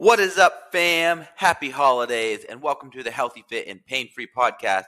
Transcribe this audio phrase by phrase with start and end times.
[0.00, 1.26] What is up, fam?
[1.36, 4.84] Happy holidays, and welcome to the Healthy Fit and Pain Free podcast.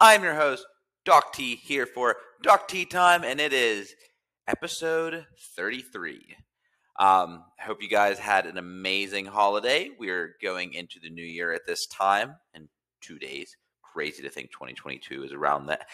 [0.00, 0.66] I'm your host,
[1.04, 3.94] Doc T, here for Doc T time, and it is
[4.48, 5.24] episode
[5.54, 6.16] 33.
[6.98, 9.90] Um, I hope you guys had an amazing holiday.
[10.00, 12.68] We're going into the new year at this time in
[13.00, 13.56] two days.
[13.84, 15.86] Crazy to think 2022 is around that.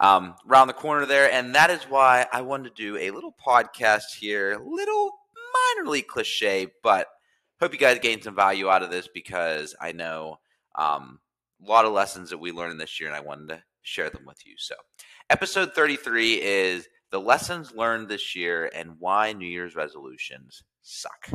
[0.00, 3.36] Um, around the corner there, and that is why I wanted to do a little
[3.46, 5.12] podcast here, little
[5.78, 7.06] minorly cliche, but
[7.60, 10.38] hope you guys gained some value out of this because I know
[10.76, 11.20] um,
[11.64, 14.24] a lot of lessons that we learned this year, and I wanted to share them
[14.26, 14.54] with you.
[14.56, 14.74] So,
[15.28, 21.30] episode 33 is the lessons learned this year and why New Year's resolutions suck.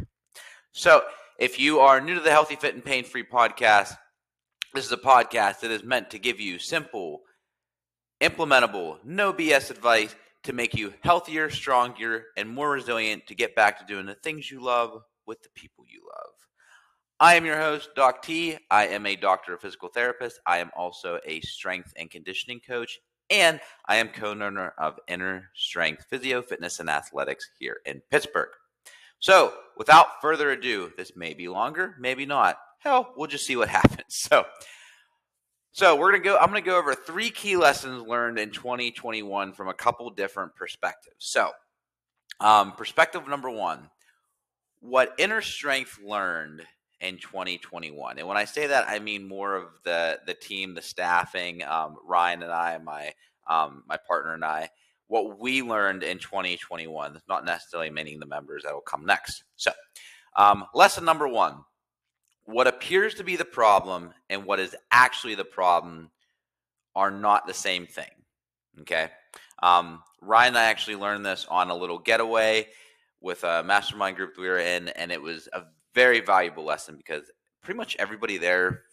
[0.71, 1.03] So,
[1.37, 3.95] if you are new to the Healthy, Fit, and Pain Free podcast,
[4.73, 7.21] this is a podcast that is meant to give you simple,
[8.21, 13.79] implementable, no BS advice to make you healthier, stronger, and more resilient to get back
[13.79, 16.33] to doing the things you love with the people you love.
[17.19, 18.57] I am your host, Doc T.
[18.69, 20.39] I am a doctor of physical therapist.
[20.45, 25.49] I am also a strength and conditioning coach, and I am co owner of Inner
[25.55, 28.49] Strength Physio, Fitness, and Athletics here in Pittsburgh.
[29.19, 32.57] So, without further ado, this may be longer, maybe not.
[32.79, 34.03] Hell, we'll just see what happens.
[34.09, 34.45] So,
[35.71, 36.37] so we're gonna go.
[36.37, 41.15] I'm gonna go over three key lessons learned in 2021 from a couple different perspectives.
[41.19, 41.51] So,
[42.41, 43.89] um, perspective number one:
[44.85, 46.61] what inner strength learned
[47.01, 50.81] in 2021 and when i say that i mean more of the the team the
[50.81, 53.11] staffing um, ryan and i my
[53.47, 54.69] um, my partner and i
[55.07, 59.43] what we learned in 2021 not necessarily meaning the members that will come next.
[59.55, 59.71] So
[60.35, 61.57] um, lesson number one
[62.45, 66.11] what appears to be the problem and what is actually the problem
[66.95, 68.11] are not the same thing
[68.81, 69.09] okay?
[69.61, 72.67] Um, ryan and i actually learned this on a little getaway
[73.25, 75.63] with a mastermind group that we were in, and it was a
[75.95, 77.23] very valuable lesson because
[77.63, 78.83] pretty much everybody there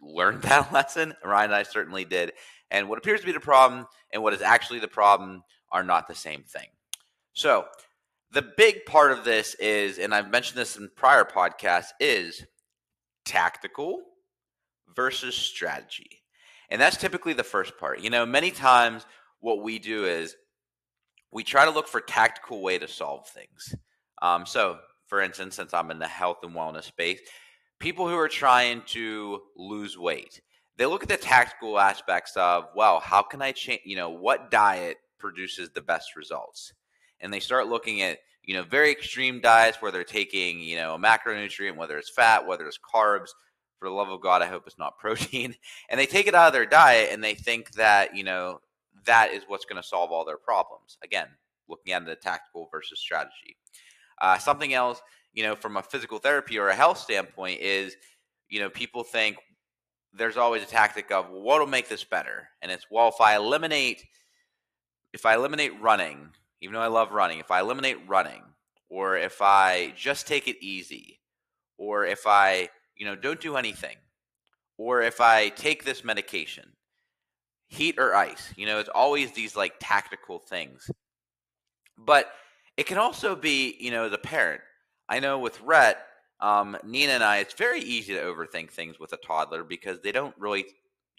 [0.00, 1.12] learned that lesson.
[1.24, 2.32] Ryan and I certainly did.
[2.70, 6.06] And what appears to be the problem and what is actually the problem are not
[6.06, 6.68] the same thing.
[7.32, 7.66] So,
[8.32, 12.46] the big part of this is, and I've mentioned this in prior podcasts, is
[13.24, 14.00] tactical
[14.94, 16.22] versus strategy.
[16.68, 17.98] And that's typically the first part.
[17.98, 19.04] You know, many times
[19.40, 20.36] what we do is
[21.32, 23.74] we try to look for tactical way to solve things.
[24.22, 27.20] Um, so, for instance, since I'm in the health and wellness space,
[27.78, 30.40] people who are trying to lose weight,
[30.76, 33.82] they look at the tactical aspects of, well, how can I change?
[33.84, 36.72] You know, what diet produces the best results?
[37.20, 40.94] And they start looking at you know very extreme diets where they're taking you know
[40.94, 43.28] a macronutrient, whether it's fat, whether it's carbs.
[43.78, 45.54] For the love of God, I hope it's not protein.
[45.88, 48.60] And they take it out of their diet and they think that you know
[49.06, 50.98] that is what's going to solve all their problems.
[51.02, 51.28] Again,
[51.68, 53.56] looking at the tactical versus strategy.
[54.20, 55.00] Uh, something else,
[55.32, 57.96] you know, from a physical therapy or a health standpoint is,
[58.48, 59.36] you know, people think
[60.12, 64.04] there's always a tactic of what'll make this better, and it's well, if I eliminate,
[65.12, 66.30] if I eliminate running,
[66.60, 68.42] even though I love running, if I eliminate running,
[68.88, 71.20] or if I just take it easy,
[71.78, 73.96] or if I, you know, don't do anything,
[74.76, 76.72] or if I take this medication,
[77.70, 78.52] heat or ice.
[78.56, 80.90] You know, it's always these like tactical things.
[81.96, 82.30] But
[82.76, 84.60] it can also be, you know, the parent.
[85.08, 85.98] I know with Rhett,
[86.40, 90.12] um, Nina and I, it's very easy to overthink things with a toddler because they
[90.12, 90.66] don't really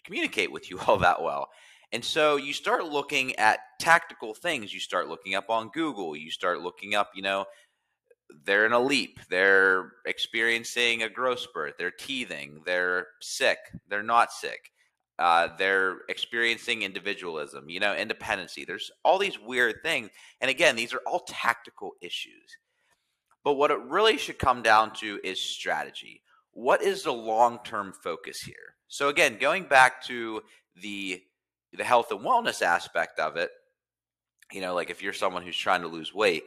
[0.04, 1.48] communicate with you all that well.
[1.92, 4.72] And so you start looking at tactical things.
[4.72, 6.16] You start looking up on Google.
[6.16, 7.44] You start looking up, you know,
[8.44, 9.20] they're in a leap.
[9.28, 11.74] They're experiencing a growth spurt.
[11.78, 12.62] They're teething.
[12.64, 13.58] They're sick.
[13.88, 14.70] They're not sick.
[15.22, 18.64] Uh, they're experiencing individualism, you know, independency.
[18.64, 20.10] There's all these weird things.
[20.40, 22.56] And again, these are all tactical issues.
[23.44, 26.22] But what it really should come down to is strategy.
[26.50, 28.74] What is the long term focus here?
[28.88, 30.42] So, again, going back to
[30.74, 31.22] the
[31.72, 33.50] the health and wellness aspect of it,
[34.50, 36.42] you know, like if you're someone who's trying to lose weight,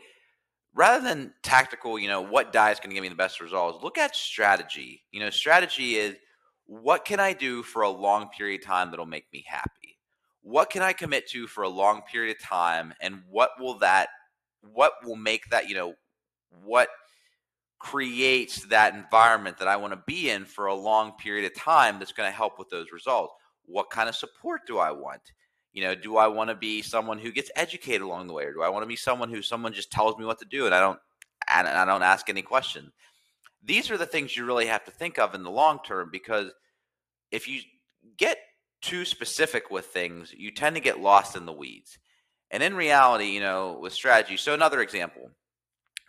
[0.73, 3.81] rather than tactical, you know, what diet is going to give me the best results,
[3.81, 5.01] look at strategy.
[5.13, 6.17] You know, strategy is
[6.67, 9.97] what can I do for a long period of time that'll make me happy?
[10.41, 12.93] What can I commit to for a long period of time?
[13.01, 14.09] And what will that,
[14.61, 15.93] what will make that, you know,
[16.63, 16.89] what
[17.79, 21.99] creates that environment that I want to be in for a long period of time
[21.99, 23.33] that's going to help with those results?
[23.65, 25.21] What kind of support do I want?
[25.73, 28.53] You know, do I want to be someone who gets educated along the way, or
[28.53, 30.73] do I want to be someone who someone just tells me what to do and
[30.73, 30.99] I don't
[31.47, 32.91] and I don't ask any questions?
[33.65, 36.51] These are the things you really have to think of in the long term because
[37.31, 37.61] if you
[38.17, 38.37] get
[38.81, 41.97] too specific with things, you tend to get lost in the weeds.
[42.51, 45.31] And in reality, you know, with strategy, so another example,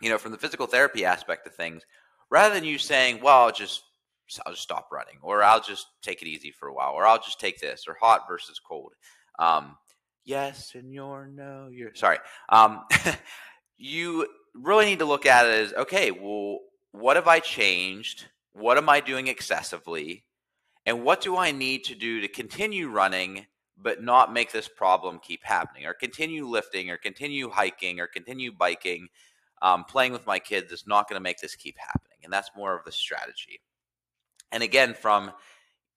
[0.01, 1.83] you know, from the physical therapy aspect of things,
[2.29, 3.81] rather than you saying, well, I'll just
[4.45, 7.17] I'll just stop running, or I'll just take it easy for a while, or I'll
[7.21, 8.93] just take this, or hot versus cold.
[9.39, 9.77] Um,
[10.25, 12.19] yes, and you're no, you're sorry.
[12.49, 12.83] Um,
[13.77, 16.59] you really need to look at it as okay, well,
[16.91, 18.25] what have I changed?
[18.53, 20.23] What am I doing excessively?
[20.85, 23.45] And what do I need to do to continue running,
[23.77, 28.51] but not make this problem keep happening, or continue lifting, or continue hiking, or continue
[28.51, 29.09] biking?
[29.61, 32.19] Um, playing with my kids is not going to make this keep happening.
[32.23, 33.59] And that's more of the strategy.
[34.51, 35.31] And again, from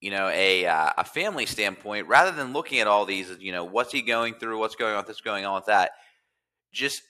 [0.01, 3.63] you know a uh, a family standpoint, rather than looking at all these, you know,
[3.63, 5.91] what's he going through, what's going on, this going on with that,
[6.71, 7.03] just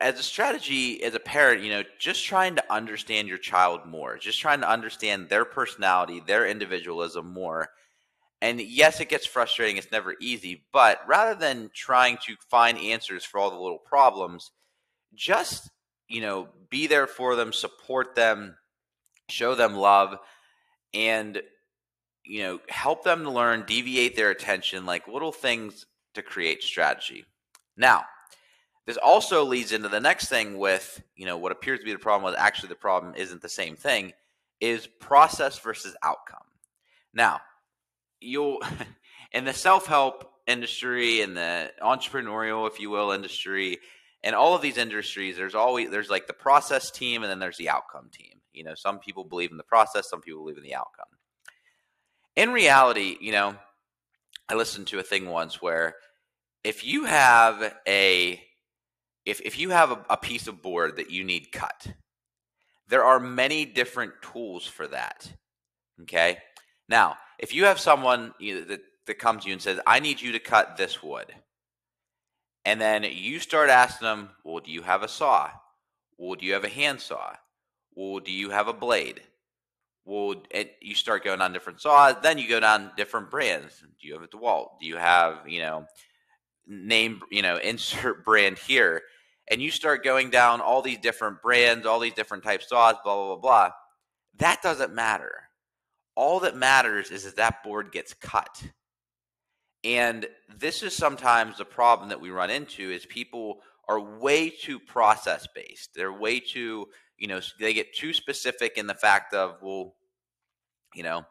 [0.00, 4.16] as a strategy as a parent, you know, just trying to understand your child more,
[4.16, 7.68] just trying to understand their personality, their individualism more.
[8.40, 9.76] And yes, it gets frustrating.
[9.76, 10.64] It's never easy.
[10.72, 14.52] But rather than trying to find answers for all the little problems,
[15.14, 15.68] just,
[16.08, 18.56] you know, be there for them, support them,
[19.28, 20.18] show them love,
[20.94, 21.42] and
[22.24, 27.24] you know help them to learn deviate their attention like little things to create strategy
[27.76, 28.04] now
[28.88, 31.98] this also leads into the next thing with you know what appears to be the
[31.98, 34.14] problem with actually the problem isn't the same thing
[34.62, 36.46] is process versus outcome.
[37.12, 37.42] Now
[38.18, 38.60] you'll
[39.32, 43.78] in the self-help industry and the entrepreneurial if you will industry
[44.24, 47.58] and all of these industries there's always there's like the process team and then there's
[47.58, 48.40] the outcome team.
[48.54, 51.04] You know some people believe in the process some people believe in the outcome.
[52.36, 53.54] In reality, you know,
[54.48, 55.96] I listened to a thing once where
[56.64, 58.42] if you have a
[59.24, 61.86] if if you have a, a piece of board that you need cut,
[62.88, 65.30] there are many different tools for that.
[66.02, 66.38] Okay.
[66.88, 70.00] Now, if you have someone you know, that, that comes to you and says, I
[70.00, 71.34] need you to cut this wood,
[72.64, 75.50] and then you start asking them, Well, do you have a saw?
[76.16, 77.34] Well, do you have a handsaw?
[77.94, 79.20] Well, do you have a blade?
[80.08, 82.16] well, it, you start going on different saws.
[82.22, 83.84] Then you go down different brands.
[84.00, 84.80] Do you have a DeWalt?
[84.80, 85.84] Do you have, you know,
[86.68, 89.02] name, you know, insert brand here?
[89.50, 92.96] And you start going down all these different brands, all these different types of saws,
[93.02, 93.70] blah, blah, blah, blah.
[94.36, 95.32] That doesn't matter.
[96.14, 98.62] All that matters is that that board gets cut.
[99.84, 104.78] And this is sometimes the problem that we run into is people are way too
[104.78, 105.90] process based.
[105.94, 106.86] They're way too,
[107.16, 109.94] you know, they get too specific in the fact of, well,
[110.94, 111.24] you know,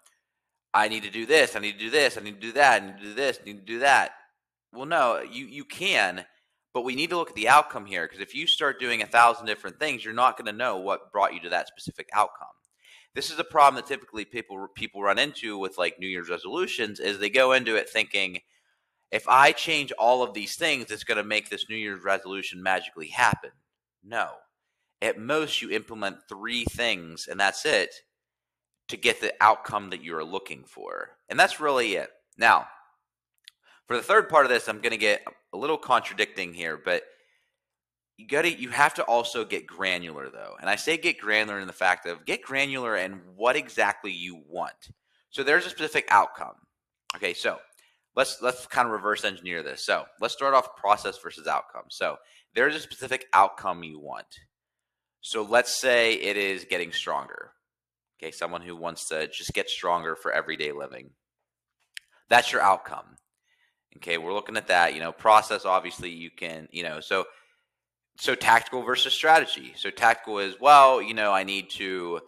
[0.74, 2.82] I need to do this, I need to do this, I need to do that,
[2.82, 4.12] I need to do this, I need to do that.
[4.74, 6.26] Well, no, you you can,
[6.74, 9.08] but we need to look at the outcome here because if you start doing a
[9.08, 12.48] thousand different things, you're not going to know what brought you to that specific outcome.
[13.16, 17.00] This is a problem that typically people people run into with like New Year's resolutions
[17.00, 18.40] is they go into it thinking
[19.12, 22.62] if I change all of these things, it's going to make this New Year's resolution
[22.62, 23.52] magically happen.
[24.04, 24.30] No.
[25.02, 27.94] At most, you implement three things and that's it
[28.90, 31.18] to get the outcome that you're looking for.
[31.30, 32.10] And that's really it.
[32.38, 32.68] Now,
[33.88, 35.24] for the third part of this, I'm going to get
[35.54, 37.04] a little contradicting here, but
[38.18, 40.56] you got to you have to also get granular though.
[40.60, 44.42] And I say get granular in the fact of get granular and what exactly you
[44.48, 44.90] want.
[45.30, 46.56] So there's a specific outcome.
[47.16, 47.60] Okay, so
[48.16, 49.86] let's let's kind of reverse engineer this.
[49.86, 51.86] So let's start off process versus outcome.
[51.90, 52.18] So
[52.56, 54.26] there's a specific outcome you want.
[55.22, 57.52] So let's say it is getting stronger.
[58.20, 61.12] Okay, someone who wants to just get stronger for everyday living.
[62.30, 63.18] That's your outcome.
[63.98, 64.94] Okay, we're looking at that.
[64.94, 67.26] You know, process obviously you can, you know, so
[68.20, 69.74] so tactical versus strategy.
[69.76, 72.22] So tactical is well, you know, I need to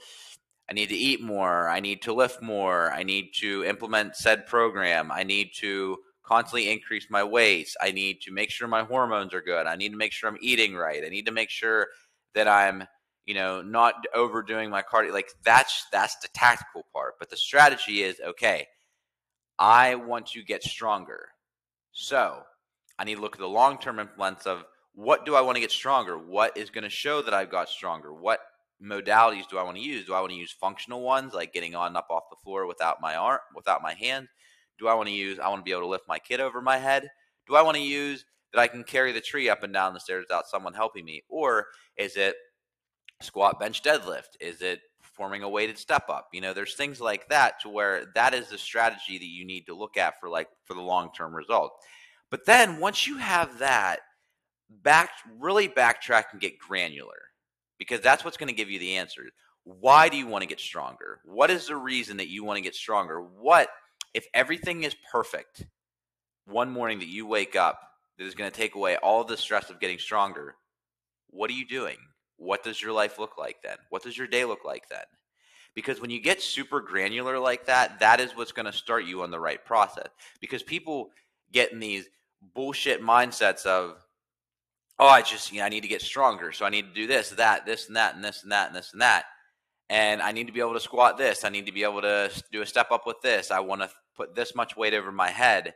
[0.70, 4.46] I need to eat more, I need to lift more, I need to implement said
[4.46, 9.34] program, I need to constantly increase my weights, I need to make sure my hormones
[9.34, 11.88] are good, I need to make sure I'm eating right, I need to make sure
[12.36, 12.84] that I'm
[13.30, 15.14] you know, not overdoing my cardio.
[15.14, 17.14] Like that's that's the tactical part.
[17.20, 18.68] But the strategy is okay.
[19.60, 21.30] I want to get stronger,
[22.00, 22.44] so
[22.98, 24.64] I need to look at the long term influence of
[24.96, 26.18] what do I want to get stronger?
[26.18, 28.14] What is going to show that I've got stronger?
[28.14, 28.40] What
[28.82, 30.06] modalities do I want to use?
[30.06, 33.02] Do I want to use functional ones like getting on up off the floor without
[33.02, 34.30] my arm, without my hand?
[34.80, 35.40] Do I want to use?
[35.40, 37.10] I want to be able to lift my kid over my head.
[37.48, 40.00] Do I want to use that I can carry the tree up and down the
[40.00, 41.24] stairs without someone helping me?
[41.30, 42.36] Or is it
[43.22, 44.80] squat bench deadlift is it
[45.20, 46.30] performing a weighted step up.
[46.32, 49.66] You know there's things like that to where that is the strategy that you need
[49.66, 51.74] to look at for like for the long term result.
[52.32, 54.00] But then once you have that
[54.70, 57.20] back really backtrack and get granular
[57.78, 59.24] because that's what's going to give you the answer
[59.66, 61.20] why do you want to get stronger?
[61.26, 63.20] What is the reason that you want to get stronger?
[63.22, 63.68] What
[64.14, 65.66] if everything is perfect
[66.46, 67.80] one morning that you wake up
[68.18, 70.56] that is going to take away all the stress of getting stronger
[71.30, 71.98] what are you doing
[72.40, 73.78] what does your life look like then?
[73.90, 75.04] What does your day look like then?
[75.76, 79.22] Because when you get super granular like that, that is what's going to start you
[79.22, 80.08] on the right process.
[80.42, 81.10] Because people
[81.52, 82.08] get in these
[82.56, 83.98] bullshit mindsets of,
[84.98, 86.52] oh, I just, you know, I need to get stronger.
[86.52, 88.76] So I need to do this, that, this, and that, and this, and that, and
[88.76, 89.26] this, and that.
[89.90, 91.44] And I need to be able to squat this.
[91.44, 93.52] I need to be able to do a step up with this.
[93.52, 95.74] I want to put this much weight over my head.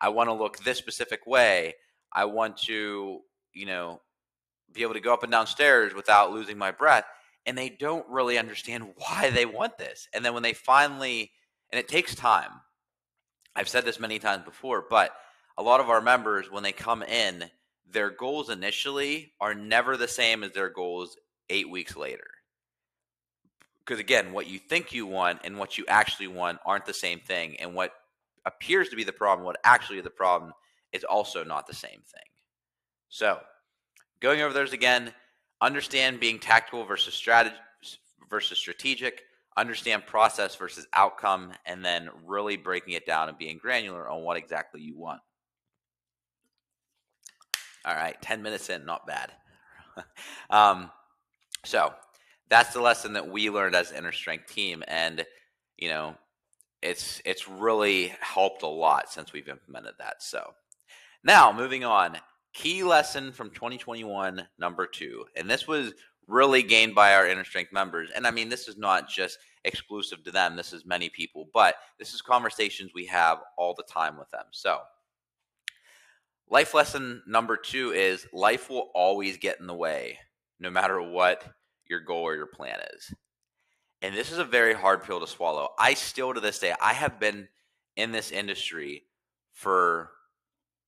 [0.00, 1.74] I want to look this specific way.
[2.12, 3.20] I want to,
[3.52, 4.00] you know,
[4.72, 7.04] be able to go up and down stairs without losing my breath.
[7.46, 10.08] And they don't really understand why they want this.
[10.12, 11.30] And then when they finally,
[11.72, 12.50] and it takes time.
[13.54, 15.12] I've said this many times before, but
[15.56, 17.44] a lot of our members, when they come in,
[17.90, 21.16] their goals initially are never the same as their goals
[21.48, 22.26] eight weeks later.
[23.84, 27.20] Because again, what you think you want and what you actually want aren't the same
[27.20, 27.56] thing.
[27.60, 27.92] And what
[28.44, 30.52] appears to be the problem, what actually is the problem,
[30.92, 32.30] is also not the same thing.
[33.08, 33.38] So,
[34.20, 35.12] going over those again,
[35.60, 37.56] understand being tactical versus strategy
[38.28, 39.22] versus strategic,
[39.56, 44.36] understand process versus outcome, and then really breaking it down and being granular on what
[44.36, 45.20] exactly you want.
[47.84, 49.30] All right, 10 minutes in, not bad.
[50.50, 50.90] um,
[51.64, 51.94] so
[52.48, 54.82] that's the lesson that we learned as inner strength team.
[54.88, 55.24] And,
[55.76, 56.16] you know,
[56.82, 60.22] it's it's really helped a lot since we've implemented that.
[60.22, 60.54] So
[61.24, 62.18] now moving on.
[62.56, 65.26] Key lesson from 2021, number two.
[65.36, 65.92] And this was
[66.26, 68.08] really gained by our inner strength members.
[68.16, 71.74] And I mean, this is not just exclusive to them, this is many people, but
[71.98, 74.46] this is conversations we have all the time with them.
[74.52, 74.78] So,
[76.48, 80.18] life lesson number two is life will always get in the way,
[80.58, 81.44] no matter what
[81.90, 83.12] your goal or your plan is.
[84.00, 85.68] And this is a very hard pill to swallow.
[85.78, 87.48] I still, to this day, I have been
[87.96, 89.02] in this industry
[89.52, 90.10] for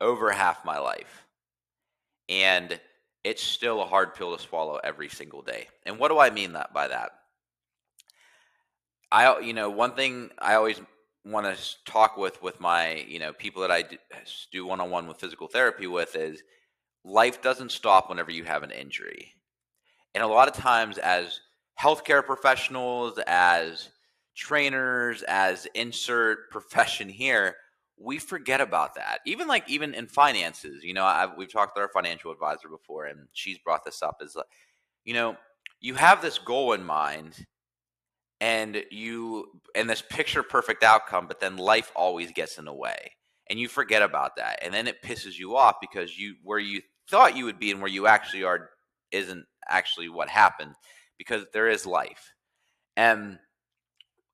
[0.00, 1.27] over half my life.
[2.28, 2.78] And
[3.24, 5.68] it's still a hard pill to swallow every single day.
[5.86, 7.10] And what do I mean that by that?
[9.10, 10.80] I you know, one thing I always
[11.24, 13.84] want to talk with with my, you know, people that I
[14.52, 16.42] do one-on-one with physical therapy with is
[17.04, 19.34] life doesn't stop whenever you have an injury.
[20.14, 21.40] And a lot of times as
[21.80, 23.90] healthcare professionals, as
[24.36, 27.56] trainers, as insert profession here,
[28.00, 29.20] we forget about that.
[29.26, 33.06] Even like even in finances, you know, I've, we've talked to our financial advisor before,
[33.06, 34.18] and she's brought this up.
[34.20, 34.46] Is like,
[35.04, 35.36] you know,
[35.80, 37.46] you have this goal in mind,
[38.40, 43.12] and you and this picture perfect outcome, but then life always gets in the way,
[43.50, 46.80] and you forget about that, and then it pisses you off because you where you
[47.10, 48.70] thought you would be and where you actually are
[49.10, 50.74] isn't actually what happened
[51.16, 52.32] because there is life,
[52.96, 53.38] and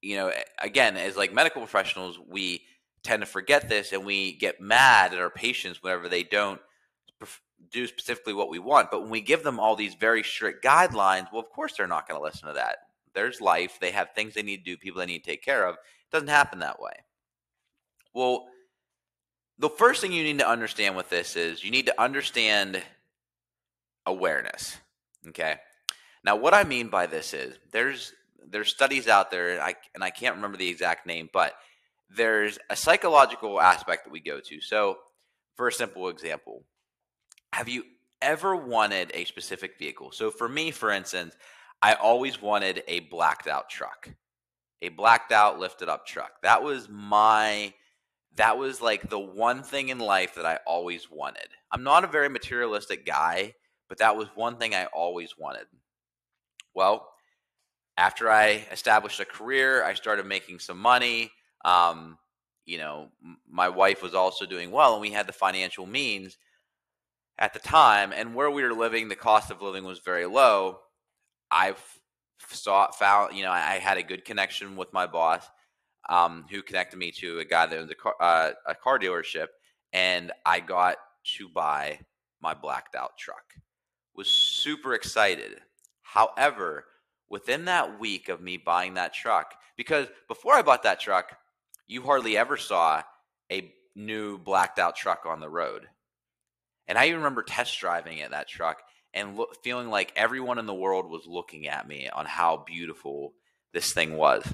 [0.02, 0.30] you know,
[0.61, 2.62] again, as like medical professionals, we
[3.04, 6.61] tend to forget this and we get mad at our patients whenever they don't
[7.70, 8.90] do specifically what we want.
[8.90, 12.08] But when we give them all these very strict guidelines, well, of course they're not
[12.08, 12.78] going to listen to that.
[13.14, 15.66] There's life, they have things they need to do, people they need to take care
[15.66, 15.75] of.
[15.75, 16.92] It doesn't happen that way.
[18.12, 18.46] Well,
[19.58, 22.82] the first thing you need to understand with this is you need to understand
[24.06, 24.76] awareness.
[25.28, 25.56] Okay.
[26.25, 28.12] Now, what I mean by this is there's
[28.46, 31.54] there's studies out there, and I and I can't remember the exact name, but
[32.11, 34.61] there's a psychological aspect that we go to.
[34.61, 34.99] So,
[35.56, 36.64] for a simple example,
[37.52, 37.84] have you
[38.20, 40.12] ever wanted a specific vehicle?
[40.12, 41.34] So, for me, for instance,
[41.82, 44.08] I always wanted a blacked out truck,
[44.82, 46.42] a blacked out, lifted up truck.
[46.42, 47.75] That was my,
[48.37, 51.49] that was like the one thing in life that I always wanted.
[51.70, 53.54] I'm not a very materialistic guy,
[53.88, 55.66] but that was one thing I always wanted.
[56.75, 57.08] Well,
[57.96, 61.30] after I established a career, I started making some money.
[61.64, 62.18] Um,
[62.66, 63.09] you know,
[63.49, 66.37] my wife was also doing well, and we had the financial means
[67.38, 68.12] at the time.
[68.12, 70.78] And where we were living, the cost of living was very low.
[71.50, 71.75] I
[72.49, 75.44] saw found, you know, I had a good connection with my boss,
[76.09, 79.49] um, who connected me to a guy that owns a car, uh, a car dealership,
[79.92, 80.97] and I got
[81.37, 82.00] to buy
[82.40, 83.54] my blacked out truck.
[84.14, 85.61] Was super excited.
[86.02, 86.85] However,
[87.28, 91.37] within that week of me buying that truck, because before I bought that truck,
[91.87, 93.03] you hardly ever saw
[93.50, 95.87] a new blacked out truck on the road.
[96.87, 100.67] And I even remember test driving at that truck and lo- feeling like everyone in
[100.67, 103.33] the world was looking at me on how beautiful
[103.73, 104.45] this thing was.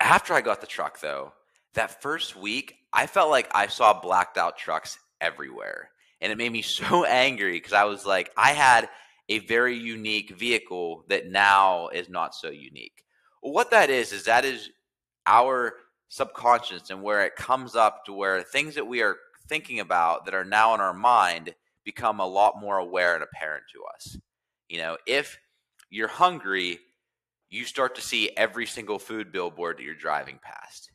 [0.00, 1.32] After I got the truck, though,
[1.74, 5.90] that first week, I felt like I saw blacked out trucks everywhere.
[6.20, 8.88] And it made me so angry because I was like, I had
[9.28, 13.04] a very unique vehicle that now is not so unique.
[13.40, 14.70] What that is, is that is
[15.26, 15.74] our
[16.08, 19.16] subconscious and where it comes up to where things that we are
[19.48, 23.64] thinking about that are now in our mind become a lot more aware and apparent
[23.72, 24.18] to us.
[24.68, 25.38] You know, if
[25.90, 26.80] you're hungry,
[27.50, 30.90] you start to see every single food billboard that you're driving past.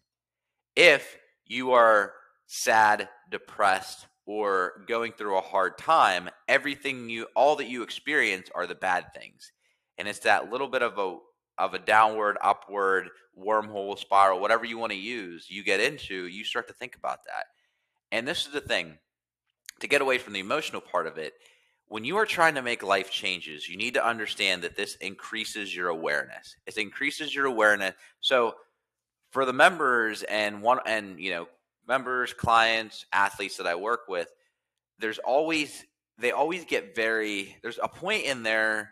[0.76, 2.14] If you are
[2.46, 8.68] sad, depressed, or going through a hard time, everything you all that you experience are
[8.68, 9.52] the bad things.
[9.98, 11.18] And it's that little bit of a
[11.58, 16.44] of a downward, upward, wormhole, spiral, whatever you want to use, you get into, you
[16.44, 17.46] start to think about that.
[18.12, 18.98] And this is the thing
[19.80, 21.34] to get away from the emotional part of it,
[21.88, 25.76] when you are trying to make life changes, you need to understand that this increases
[25.76, 26.56] your awareness.
[26.66, 27.94] It increases your awareness.
[28.22, 28.56] So
[29.32, 31.48] for the members and one and you know,
[31.88, 34.30] members, clients, athletes that I work with,
[35.00, 35.84] there's always
[36.18, 38.92] they always get very there's a point in their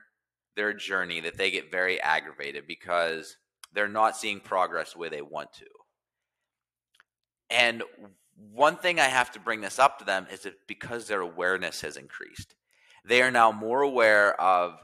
[0.55, 3.37] their journey that they get very aggravated because
[3.73, 5.65] they're not seeing progress the way they want to.
[7.49, 7.83] And
[8.53, 11.81] one thing I have to bring this up to them is that because their awareness
[11.81, 12.55] has increased,
[13.05, 14.79] they are now more aware of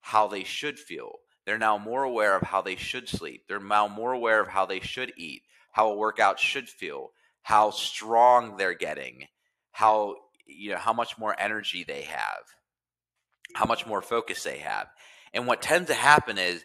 [0.00, 1.12] how they should feel.
[1.44, 3.44] They're now more aware of how they should sleep.
[3.48, 7.10] They're now more aware of how they should eat, how a workout should feel,
[7.42, 9.26] how strong they're getting,
[9.72, 12.42] how you know how much more energy they have,
[13.54, 14.88] how much more focus they have.
[15.34, 16.64] And what tends to happen is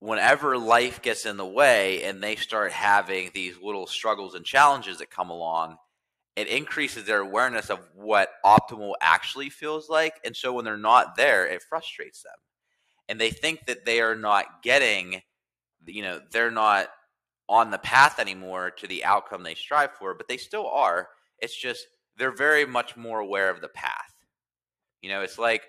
[0.00, 4.98] whenever life gets in the way and they start having these little struggles and challenges
[4.98, 5.76] that come along,
[6.36, 10.20] it increases their awareness of what optimal actually feels like.
[10.24, 12.34] And so when they're not there, it frustrates them.
[13.08, 15.22] And they think that they are not getting,
[15.86, 16.88] you know, they're not
[17.48, 21.08] on the path anymore to the outcome they strive for, but they still are.
[21.38, 24.14] It's just they're very much more aware of the path.
[25.02, 25.62] You know, it's like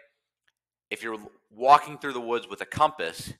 [0.90, 1.18] if you're
[1.56, 3.34] walking through the woods with a compass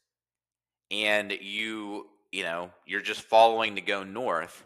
[0.92, 4.64] and you you know you're just following to go north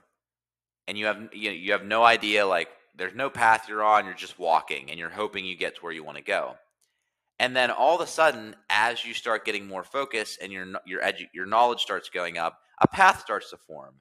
[0.88, 4.06] and you have you, know, you have no idea like there's no path you're on
[4.06, 6.56] you're just walking and you're hoping you get to where you want to go.
[7.42, 11.02] And then all of a sudden as you start getting more focus and your your
[11.02, 13.96] edu- your knowledge starts going up a path starts to form.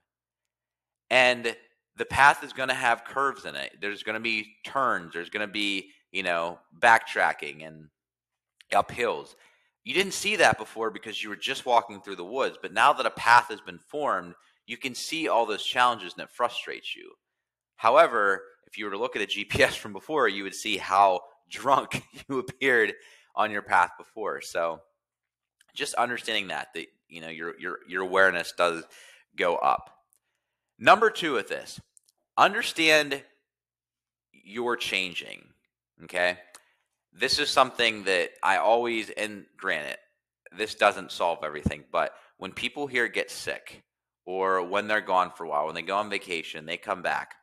[1.10, 1.56] And
[1.96, 3.76] the path is going to have curves in it.
[3.80, 5.14] There's going to be turns.
[5.14, 7.88] There's going to be you know backtracking and
[8.74, 9.36] up hills
[9.88, 12.58] you didn't see that before because you were just walking through the woods.
[12.60, 14.34] But now that a path has been formed,
[14.66, 17.12] you can see all those challenges and it frustrates you.
[17.76, 21.22] However, if you were to look at a GPS from before, you would see how
[21.48, 22.92] drunk you appeared
[23.34, 24.42] on your path before.
[24.42, 24.80] So
[25.74, 28.84] just understanding that, that you know, your your your awareness does
[29.36, 29.90] go up.
[30.78, 31.80] Number two with this,
[32.36, 33.22] understand
[34.32, 35.48] you're changing.
[36.04, 36.36] Okay
[37.18, 39.96] this is something that I always, and granted,
[40.56, 43.82] this doesn't solve everything, but when people here get sick
[44.24, 47.34] or when they're gone for a while, when they go on vacation, they come back,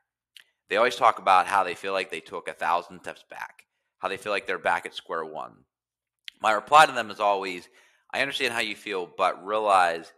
[0.70, 3.64] they always talk about how they feel like they took a thousand steps back,
[4.00, 5.54] how they feel like they're back at square one.
[6.42, 7.68] My reply to them is always,
[8.14, 10.12] I understand how you feel, but realize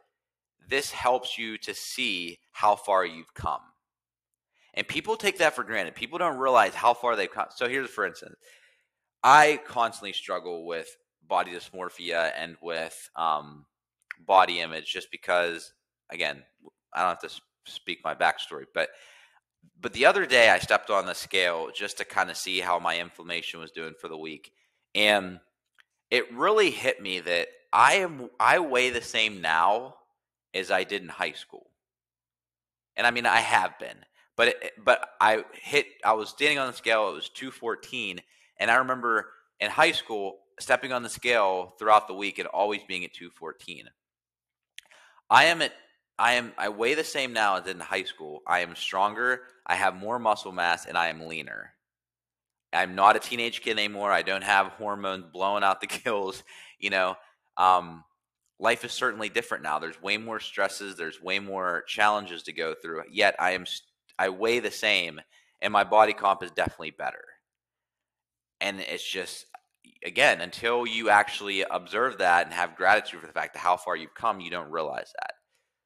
[0.70, 3.62] this helps you to see how far you've come.
[4.74, 5.96] And people take that for granted.
[5.96, 7.48] People don't realize how far they've come.
[7.56, 8.36] So here's, for instance,
[9.30, 10.96] I constantly struggle with
[11.28, 13.66] body dysmorphia and with um,
[14.26, 15.74] body image just because,
[16.10, 16.44] again,
[16.94, 18.88] I don't have to speak my backstory, but
[19.82, 22.80] but the other day I stepped on the scale just to kind of see how
[22.80, 24.54] my inflammation was doing for the week,
[24.96, 25.42] and
[26.10, 29.96] it really hit me that I am I weigh the same now
[30.54, 31.68] as I did in high school,
[32.96, 33.98] and I mean I have been,
[34.38, 38.22] but it, but I hit I was standing on the scale it was two fourteen
[38.60, 39.28] and I remember
[39.60, 43.86] in high school stepping on the scale throughout the week and always being at 214.
[45.30, 45.74] I am at
[46.20, 48.42] I am I weigh the same now as in high school.
[48.48, 51.74] I am stronger, I have more muscle mass and I am leaner.
[52.74, 54.12] I'm not a teenage kid anymore.
[54.12, 56.44] I don't have hormones blowing out the gills,
[56.80, 57.16] you know.
[57.56, 58.04] Um,
[58.60, 59.80] life is certainly different now.
[59.80, 63.04] There's way more stresses, there's way more challenges to go through.
[63.12, 63.66] Yet I am
[64.18, 65.22] I weigh the same
[65.62, 67.24] and my body comp is definitely better
[68.62, 69.46] and it's just
[70.06, 73.96] again until you actually observe that and have gratitude for the fact that how far
[73.96, 75.32] you've come you don't realize that.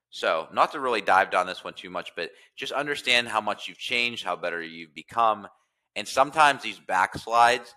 [0.09, 3.67] So not to really dive down this one too much but just understand how much
[3.67, 5.47] you've changed how better you've become.
[5.95, 7.73] And sometimes these backslides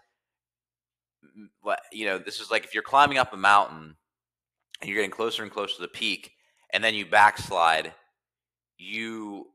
[1.92, 3.96] you know this is like if you're climbing up a mountain
[4.80, 6.32] and you're getting closer and closer to the peak
[6.72, 7.92] and then you backslide
[8.78, 9.46] you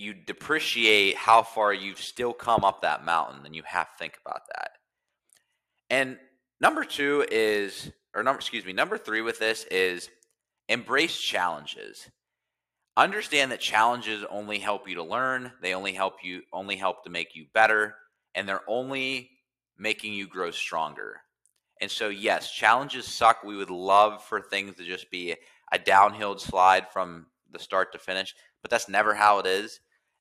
[0.00, 4.18] you depreciate how far you've still come up that mountain and you have to think
[4.26, 4.72] about that
[5.90, 6.18] and
[6.60, 10.10] number two is or number excuse me number three with this is
[10.68, 12.10] embrace challenges
[12.96, 17.10] understand that challenges only help you to learn they only help you only help to
[17.10, 17.96] make you better
[18.36, 19.30] and they're only
[19.78, 21.20] making you grow stronger
[21.80, 23.44] And so, yes, challenges suck.
[23.44, 25.36] We would love for things to just be
[25.72, 29.80] a downhill slide from the start to finish, but that's never how it is.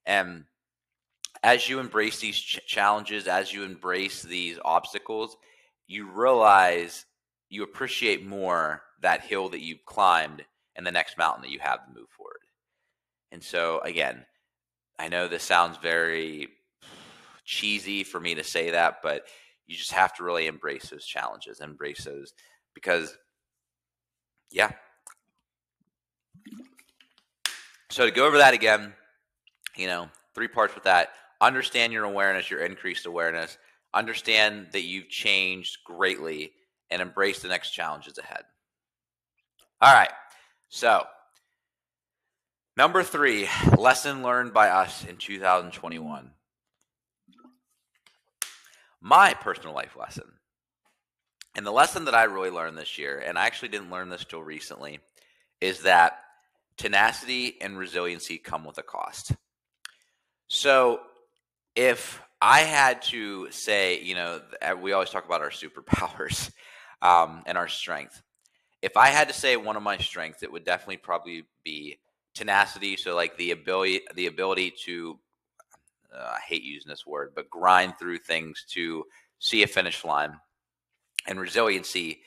[0.09, 0.45] And
[1.43, 5.37] as you embrace these ch- challenges, as you embrace these obstacles,
[5.85, 7.05] you realize
[7.49, 10.43] you appreciate more that hill that you've climbed
[10.75, 12.39] and the next mountain that you have to move forward.
[13.31, 14.25] And so, again,
[14.97, 16.47] I know this sounds very
[17.45, 19.27] cheesy for me to say that, but
[19.67, 22.33] you just have to really embrace those challenges, embrace those
[22.73, 23.15] because,
[24.49, 24.71] yeah.
[27.91, 28.93] So to go over that again,
[29.79, 31.09] you know, three parts with that.
[31.41, 33.57] Understand your awareness, your increased awareness.
[33.93, 36.51] Understand that you've changed greatly
[36.91, 38.43] and embrace the next challenges ahead.
[39.81, 40.11] All right.
[40.67, 41.05] So,
[42.77, 46.31] number three, lesson learned by us in 2021
[49.01, 50.25] my personal life lesson.
[51.55, 54.25] And the lesson that I really learned this year, and I actually didn't learn this
[54.25, 54.99] till recently,
[55.61, 56.19] is that
[56.77, 59.33] tenacity and resiliency come with a cost.
[60.49, 60.99] So
[61.75, 64.41] if I had to say, you know,
[64.81, 66.51] we always talk about our superpowers
[67.01, 68.21] um, and our strength.
[68.81, 71.99] If I had to say one of my strengths, it would definitely probably be
[72.33, 72.97] tenacity.
[72.97, 75.19] So like the ability, the ability to
[76.13, 79.05] uh, I hate using this word, but grind through things to
[79.38, 80.33] see a finish line.
[81.27, 82.21] And resiliency,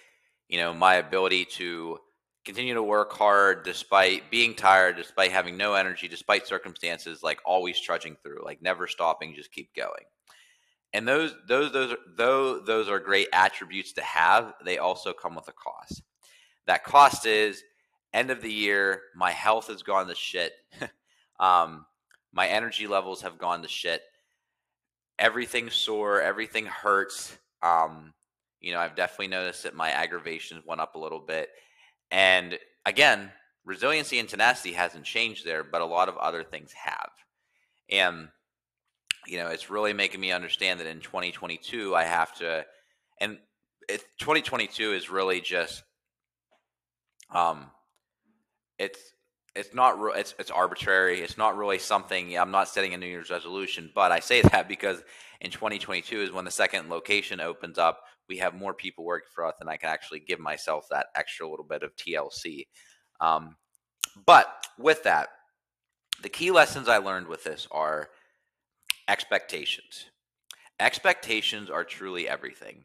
[0.48, 1.98] you know, my ability to
[2.44, 7.78] continue to work hard despite being tired, despite having no energy, despite circumstances, like always
[7.78, 10.04] trudging through, like never stopping, just keep going.
[10.92, 15.34] And those those those are, though those are great attributes to have, they also come
[15.34, 16.02] with a cost.
[16.66, 17.62] That cost is
[18.12, 20.52] end of the year, my health has gone to shit.
[21.40, 21.86] um,
[22.32, 24.02] my energy levels have gone to shit.
[25.18, 26.20] Everything's sore.
[26.20, 27.36] Everything hurts.
[27.62, 28.12] Um,
[28.60, 31.50] you know, I've definitely noticed that my aggravations went up a little bit.
[32.12, 33.32] And again,
[33.64, 37.10] resiliency and tenacity hasn't changed there, but a lot of other things have.
[37.90, 38.28] And,
[39.26, 42.66] you know, it's really making me understand that in 2022, I have to,
[43.18, 43.38] and
[43.88, 45.82] it, 2022 is really just,
[47.30, 47.70] um,
[48.78, 48.98] it's
[49.54, 51.20] it's not re- it's it's arbitrary.
[51.20, 52.36] It's not really something.
[52.38, 55.02] I'm not setting a New Year's resolution, but I say that because
[55.40, 58.04] in 2022 is when the second location opens up.
[58.28, 61.48] We have more people working for us, and I can actually give myself that extra
[61.48, 62.66] little bit of TLC.
[63.20, 63.56] Um,
[64.26, 65.28] but with that,
[66.22, 68.10] the key lessons I learned with this are
[69.08, 70.06] expectations.
[70.78, 72.84] Expectations are truly everything.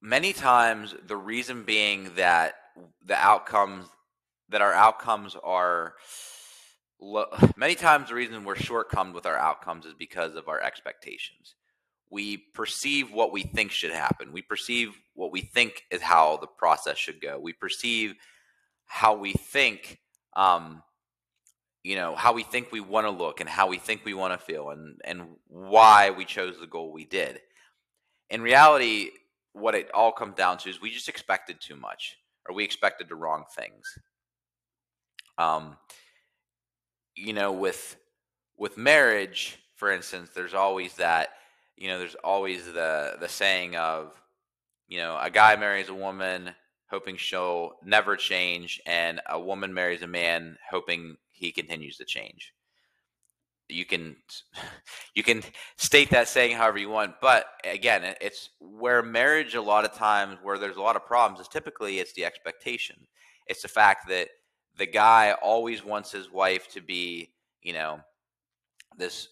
[0.00, 2.54] Many times, the reason being that
[3.04, 3.86] the outcomes
[4.50, 5.94] that our outcomes are
[7.56, 11.54] many times the reason we're shortcomed with our outcomes is because of our expectations.
[12.10, 14.32] We perceive what we think should happen.
[14.32, 17.38] We perceive what we think is how the process should go.
[17.38, 18.14] We perceive
[18.86, 19.98] how we think,
[20.36, 20.82] um,
[21.82, 24.38] you know, how we think we want to look and how we think we want
[24.38, 27.40] to feel and, and why we chose the goal we did.
[28.30, 29.10] In reality,
[29.52, 32.16] what it all comes down to is we just expected too much
[32.48, 33.98] or we expected the wrong things.
[35.38, 35.76] Um,
[37.16, 37.96] you know, with
[38.56, 41.30] with marriage, for instance, there's always that.
[41.76, 44.20] You know, there's always the the saying of,
[44.88, 46.54] you know, a guy marries a woman
[46.90, 52.52] hoping she'll never change, and a woman marries a man hoping he continues to change.
[53.68, 54.16] You can
[55.14, 55.42] you can
[55.76, 60.38] state that saying however you want, but again, it's where marriage a lot of times
[60.42, 62.96] where there's a lot of problems is typically it's the expectation.
[63.46, 64.28] It's the fact that
[64.76, 67.32] the guy always wants his wife to be,
[67.62, 68.00] you know,
[68.96, 69.28] this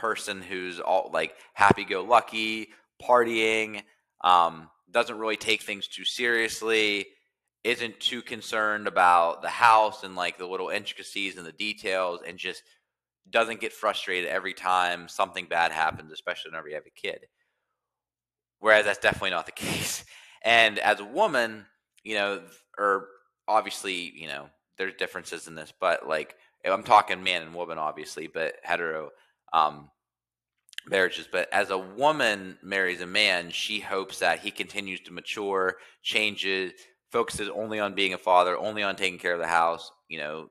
[0.00, 2.68] person who's all like happy go lucky,
[3.02, 3.82] partying,
[4.22, 7.06] um, doesn't really take things too seriously,
[7.64, 12.38] isn't too concerned about the house and like the little intricacies and the details, and
[12.38, 12.62] just
[13.28, 17.26] doesn't get frustrated every time something bad happens, especially whenever you have a kid.
[18.58, 20.04] Whereas that's definitely not the case.
[20.42, 21.66] And as a woman,
[22.02, 22.40] you know,
[22.78, 23.08] or
[23.46, 24.46] obviously, you know,
[24.78, 29.10] there's differences in this, but like I'm talking man and woman, obviously, but hetero
[29.52, 29.90] um,
[30.86, 31.28] marriages.
[31.30, 36.72] But as a woman marries a man, she hopes that he continues to mature, changes,
[37.10, 40.50] focuses only on being a father, only on taking care of the house, you know,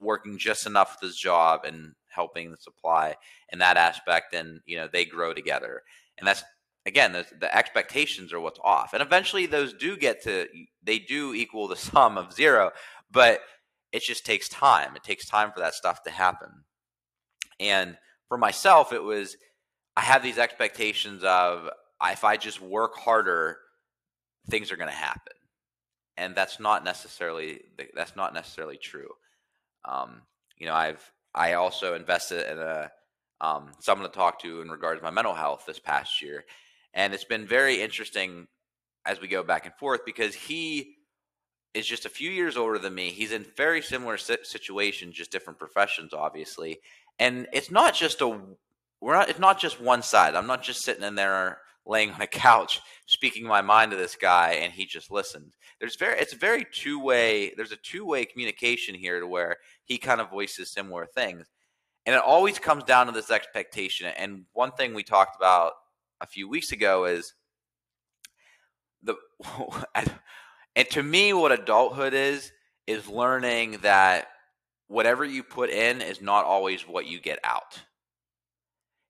[0.00, 3.14] working just enough with his job and helping the supply
[3.50, 4.34] in that aspect.
[4.34, 5.82] And, you know, they grow together.
[6.18, 6.42] And that's
[6.86, 10.46] again the, the expectations are what's off and eventually those do get to
[10.82, 12.70] they do equal the sum of zero
[13.10, 13.40] but
[13.92, 16.64] it just takes time it takes time for that stuff to happen
[17.60, 17.96] and
[18.32, 19.36] for myself it was
[19.94, 21.68] i have these expectations of
[22.10, 23.58] if I just work harder,
[24.50, 25.34] things are going to happen.
[26.16, 27.60] And that's not necessarily
[27.94, 29.08] that's not necessarily true.
[29.84, 30.22] Um,
[30.58, 31.02] you know, I've
[31.34, 32.90] I also invested in a
[33.40, 36.44] um, someone to talk to in regards to my mental health this past year,
[36.92, 38.46] and it's been very interesting
[39.06, 40.96] as we go back and forth because he
[41.72, 43.08] is just a few years older than me.
[43.08, 46.78] He's in very similar situation, just different professions, obviously.
[47.22, 48.36] And it's not just a
[49.00, 49.28] we're not.
[49.28, 50.34] It's not just one side.
[50.34, 54.16] I'm not just sitting in there laying on a couch speaking my mind to this
[54.16, 58.06] guy and he just listens there's very it's a very two way there's a two
[58.06, 61.50] way communication here to where he kind of voices similar things
[62.06, 65.72] and it always comes down to this expectation and one thing we talked about
[66.20, 67.34] a few weeks ago is
[69.02, 69.16] the
[70.76, 72.52] and to me what adulthood is
[72.86, 74.28] is learning that
[74.92, 77.80] whatever you put in is not always what you get out.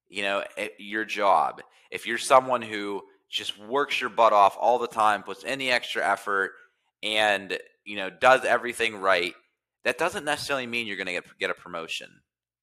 [0.09, 1.61] You know eh, your job.
[1.90, 6.07] If you're someone who just works your butt off all the time puts any extra
[6.07, 6.53] effort
[7.03, 9.35] and you know does everything right
[9.85, 12.09] that doesn't necessarily mean you're going to get, get a promotion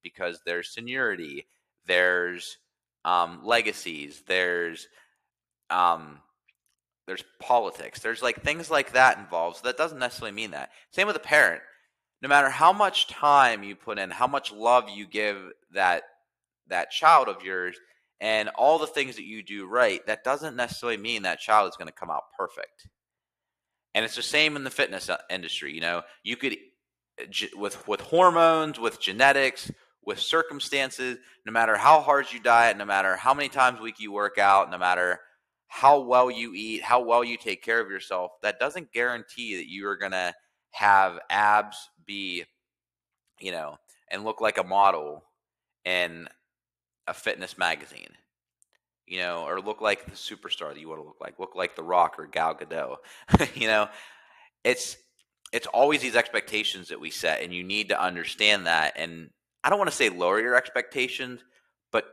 [0.02, 1.46] because there's seniority
[1.86, 2.56] there's
[3.04, 4.86] um, legacies there's
[5.70, 6.20] um,
[7.06, 9.56] there's politics there's like things like that involved.
[9.58, 10.70] So that doesn't necessarily mean that.
[10.92, 11.62] Same with a parent
[12.22, 15.38] no matter how much time you put in how much love you give
[15.72, 16.02] that
[16.68, 17.76] that child of yours
[18.20, 21.76] and all the things that you do right, that doesn't necessarily mean that child is
[21.76, 22.86] going to come out perfect.
[23.94, 25.72] And it's the same in the fitness uh, industry.
[25.72, 26.56] You know, you could
[27.20, 29.70] uh, with with hormones, with genetics,
[30.04, 33.98] with circumstances, no matter how hard you diet, no matter how many times a week
[33.98, 35.18] you work out, no matter
[35.66, 39.68] how well you eat, how well you take care of yourself, that doesn't guarantee that
[39.68, 40.34] you are going to
[40.72, 42.44] have abs, be,
[43.38, 43.78] you know,
[44.10, 45.24] and look like a model
[45.84, 46.28] and
[47.06, 48.12] a fitness magazine,
[49.06, 51.76] you know, or look like the superstar that you want to look like, look like
[51.76, 52.96] The Rock or Gal Gadot.
[53.54, 53.88] you know,
[54.64, 54.96] it's
[55.52, 58.92] it's always these expectations that we set, and you need to understand that.
[58.96, 59.30] And
[59.64, 61.40] I don't want to say lower your expectations,
[61.90, 62.04] but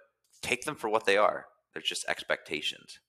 [0.41, 1.45] take them for what they are.
[1.73, 3.00] They're just expectations.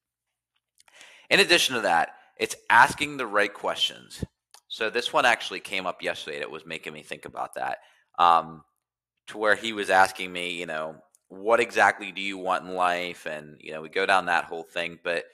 [1.31, 4.25] In addition to that, it's asking the right questions.
[4.79, 6.38] So this one actually came up yesterday.
[6.38, 7.79] It was making me think about that.
[8.17, 8.62] Um,
[9.27, 10.95] to where he was asking me, you know,
[11.27, 14.62] what exactly do you want in life and you know we go down that whole
[14.62, 15.25] thing but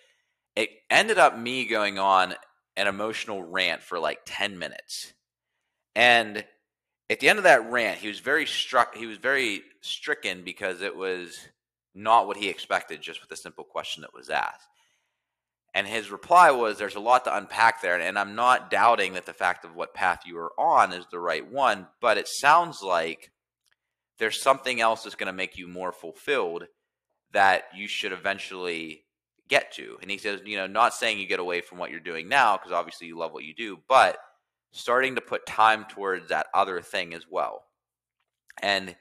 [0.57, 2.35] it ended up me going on
[2.77, 5.13] an emotional rant for like 10 minutes
[5.95, 6.45] and
[7.09, 10.83] at the end of that rant he was very struck he was very stricken because
[10.83, 11.47] it was
[11.95, 14.67] not what he expected just with a simple question that was asked
[15.75, 19.27] and his reply was there's a lot to unpack there and i'm not doubting that
[19.27, 22.83] the fact of what path you are on is the right one but it sounds
[22.83, 23.31] like
[24.19, 26.65] there's something else that's going to make you more fulfilled
[27.33, 29.05] that you should eventually
[29.49, 29.99] get to.
[30.01, 32.57] And he says, you know, not saying you get away from what you're doing now,
[32.57, 34.17] because obviously you love what you do, but
[34.73, 37.65] starting to put time towards that other thing as well.
[38.63, 38.97] And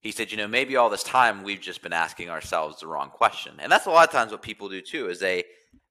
[0.00, 3.10] he said, you know, maybe all this time we've just been asking ourselves the wrong
[3.10, 3.54] question.
[3.58, 5.44] And that's a lot of times what people do too, is they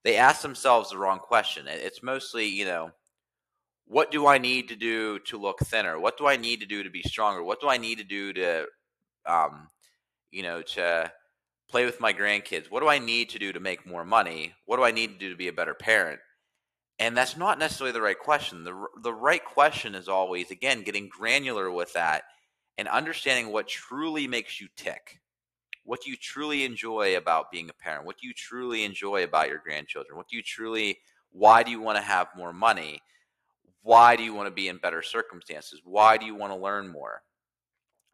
[0.04, 1.66] they ask themselves the wrong question.
[1.68, 2.92] It's mostly, you know,
[3.86, 6.00] what do I need to do to look thinner?
[6.00, 7.44] What do I need to do to be stronger?
[7.44, 8.66] What do I need to do to,
[9.26, 9.68] um,
[10.32, 11.12] you know, to
[11.70, 12.70] play with my grandkids?
[12.70, 14.54] What do I need to do to make more money?
[14.66, 16.20] What do I need to do to be a better parent?
[17.00, 18.64] And that's not necessarily the right question.
[18.64, 22.24] The, the right question is always, again, getting granular with that
[22.78, 25.20] and understanding what truly makes you tick.
[25.88, 28.06] What do you truly enjoy about being a parent?
[28.06, 30.18] What do you truly enjoy about your grandchildren?
[30.18, 31.00] What do you truly,
[31.32, 33.02] why do you want to have more money?
[33.88, 35.80] why do you want to be in better circumstances?
[35.86, 37.22] Why do you want to learn more?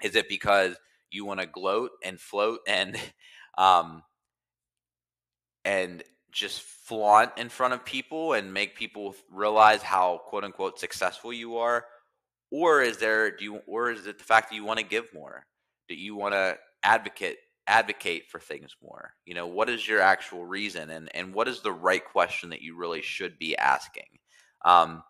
[0.03, 0.75] Is it because
[1.09, 2.95] you want to gloat and float and
[3.57, 4.03] um,
[5.65, 11.33] and just flaunt in front of people and make people realize how quote unquote successful
[11.33, 11.85] you are?
[12.51, 15.11] Or is there do you or is it the fact that you want to give
[15.11, 15.43] more?
[15.89, 19.13] Do you want to advocate advocate for things more?
[19.25, 22.61] You know, what is your actual reason and and what is the right question that
[22.61, 24.19] you really should be asking?
[24.65, 25.03] Um,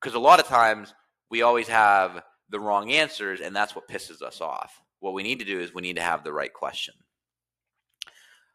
[0.00, 0.94] because a lot of times
[1.30, 4.80] we always have the wrong answers, and that's what pisses us off.
[5.00, 6.94] What we need to do is we need to have the right question.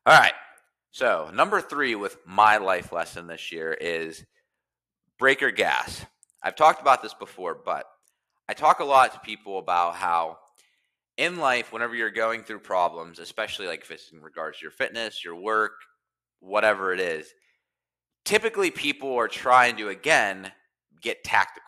[0.06, 0.34] All right.
[0.92, 4.26] So, number three with my life lesson this year is
[5.18, 6.06] breaker gas.
[6.42, 7.86] I've talked about this before, but
[8.50, 10.38] I talk a lot to people about how
[11.18, 14.72] in life, whenever you're going through problems, especially like if it's in regards to your
[14.72, 15.74] fitness, your work,
[16.40, 17.34] whatever it is,
[18.26, 20.52] typically people are trying to, again,
[21.02, 21.62] get tactical.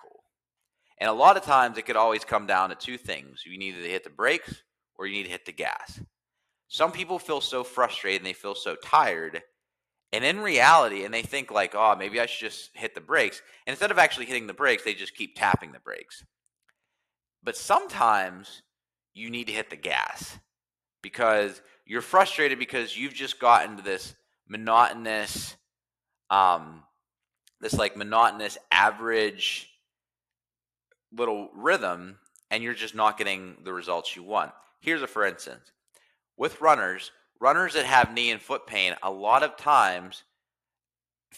[1.00, 3.44] And a lot of times it could always come down to two things.
[3.46, 4.64] You need to hit the brakes
[4.98, 6.00] or you need to hit the gas.
[6.68, 9.44] Some people feel so frustrated and they feel so tired
[10.12, 13.42] And in reality, and they think like, oh, maybe I should just hit the brakes.
[13.68, 16.24] And instead of actually hitting the brakes, they just keep tapping the brakes.
[17.44, 18.64] But sometimes
[19.16, 20.38] you need to hit the gas
[21.02, 24.14] because you're frustrated because you've just gotten to this
[24.48, 25.56] monotonous,
[26.30, 26.84] um,
[27.62, 29.70] this like monotonous average
[31.12, 32.20] little rhythm,
[32.52, 34.52] and you're just not getting the results you want.
[34.82, 35.72] Here's a for instance
[36.38, 40.24] with runners, runners that have knee and foot pain, a lot of times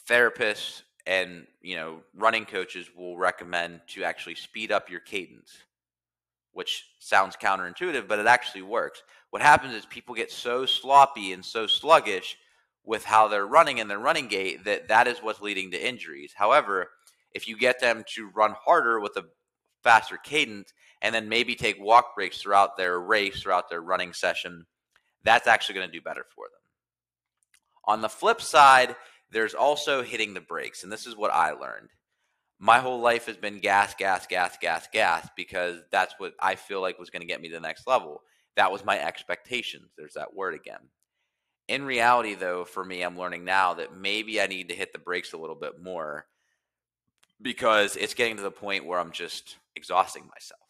[0.10, 5.58] therapists and you know running coaches will recommend to actually speed up your cadence
[6.58, 11.44] which sounds counterintuitive but it actually works what happens is people get so sloppy and
[11.46, 12.38] so sluggish
[12.84, 16.34] with how they're running in their running gait that that is what's leading to injuries
[16.36, 16.90] however
[17.34, 19.26] if you get them to run harder with a
[19.84, 24.66] faster cadence and then maybe take walk breaks throughout their race throughout their running session
[25.28, 26.62] that's actually going to do better for them.
[27.86, 28.96] On the flip side,
[29.30, 30.84] there's also hitting the brakes.
[30.84, 31.90] And this is what I learned.
[32.60, 36.82] My whole life has been gas, gas, gas, gas, gas, because that's what I feel
[36.82, 38.22] like was going to get me to the next level.
[38.56, 39.92] That was my expectations.
[39.96, 40.90] There's that word again.
[41.68, 45.00] In reality, though, for me, I'm learning now that maybe I need to hit the
[45.00, 46.26] brakes a little bit more
[47.42, 50.62] because it's getting to the point where I'm just exhausting myself.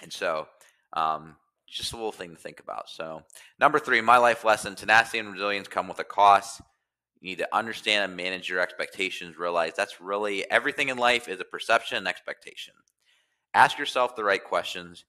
[0.00, 0.48] And so,
[0.94, 1.36] um,
[1.68, 2.88] just a little thing to think about.
[2.88, 3.22] So,
[3.58, 6.60] number three, my life lesson tenacity and resilience come with a cost.
[7.22, 9.38] You need to understand and manage your expectations.
[9.38, 12.74] Realize that's really everything in life is a perception and expectation.
[13.54, 15.04] Ask yourself the right questions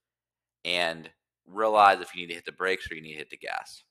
[0.64, 1.10] and
[1.48, 3.84] realize if you need to hit the brakes or you need to hit the gas.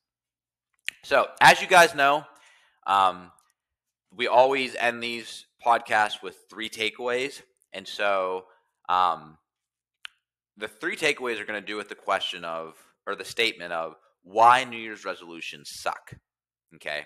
[1.03, 2.23] So, as you guys know,
[2.87, 3.33] um,
[4.15, 7.43] we always end these podcasts with three takeaways.
[7.73, 8.45] And so,
[8.89, 9.37] um,
[10.57, 13.97] the three takeaways are going to do with the question of, or the statement of,
[14.23, 16.13] why New Year's resolutions suck.
[16.77, 17.03] Okay.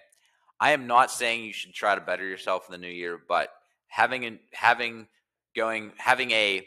[0.61, 3.51] I am not saying you should try to better yourself in the new year, but
[3.88, 5.07] having an, having
[5.55, 6.66] going having a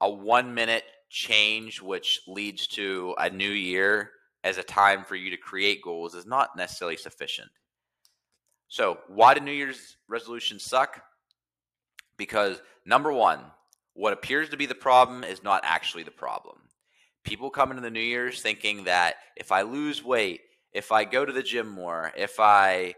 [0.00, 4.12] a one minute change which leads to a new year
[4.44, 7.50] as a time for you to create goals is not necessarily sufficient.
[8.68, 11.02] So, why do New Year's resolutions suck?
[12.16, 13.40] Because number one,
[13.94, 16.56] what appears to be the problem is not actually the problem.
[17.24, 20.40] People come into the New Year's thinking that if I lose weight,
[20.72, 22.94] if I go to the gym more, if I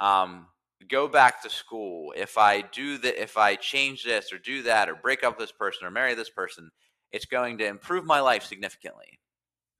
[0.00, 0.46] um,
[0.88, 4.88] go back to school, if I do that, if I change this or do that,
[4.88, 6.70] or break up with this person or marry this person,
[7.12, 9.20] it's going to improve my life significantly.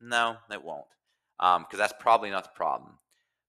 [0.00, 0.84] No, it won't,
[1.38, 2.98] because um, that's probably not the problem.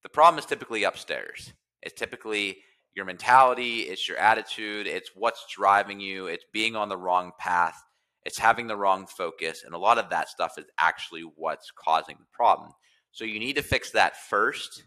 [0.03, 1.53] The problem is typically upstairs.
[1.81, 2.57] It's typically
[2.93, 7.81] your mentality, it's your attitude, it's what's driving you, it's being on the wrong path,
[8.25, 9.63] it's having the wrong focus.
[9.65, 12.71] And a lot of that stuff is actually what's causing the problem.
[13.11, 14.83] So you need to fix that first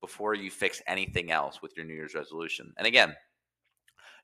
[0.00, 2.72] before you fix anything else with your New Year's resolution.
[2.76, 3.14] And again,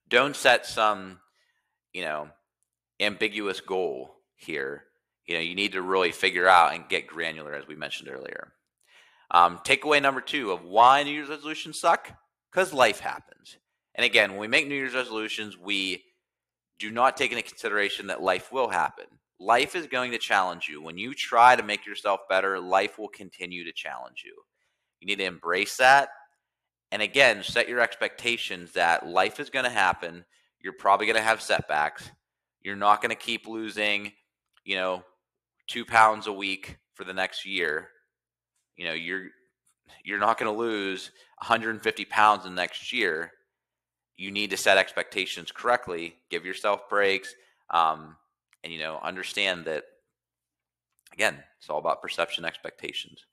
[0.08, 1.18] don't set some,
[1.92, 2.28] you know,
[3.00, 4.84] ambiguous goal here.
[5.26, 8.52] You know, you need to really figure out and get granular, as we mentioned earlier.
[9.30, 12.12] Um, takeaway number two of why New Year's resolutions suck
[12.50, 13.56] because life happens.
[13.94, 16.04] And again, when we make New Year's resolutions, we
[16.78, 19.06] do not take into consideration that life will happen.
[19.40, 20.82] Life is going to challenge you.
[20.82, 24.34] When you try to make yourself better, life will continue to challenge you.
[25.04, 26.08] You need to embrace that.
[26.90, 30.24] And again, set your expectations that life is going to happen.
[30.62, 32.10] You're probably going to have setbacks.
[32.62, 34.12] You're not going to keep losing,
[34.64, 35.02] you know,
[35.66, 37.88] two pounds a week for the next year.
[38.78, 39.26] You know, you're
[40.06, 41.10] you're not going to lose
[41.42, 43.30] 150 pounds in the next year.
[44.16, 47.34] You need to set expectations correctly, give yourself breaks,
[47.68, 48.16] um,
[48.62, 49.84] and you know understand that.
[51.12, 53.26] Again, it's all about perception expectations.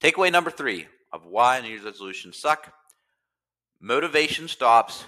[0.00, 2.72] Takeaway number three of why New Year's resolutions suck:
[3.80, 5.04] motivation stops,